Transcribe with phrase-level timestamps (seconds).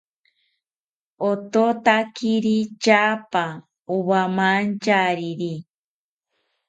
[1.29, 3.43] Ototakiri tyaapa
[3.95, 5.53] owamantyariri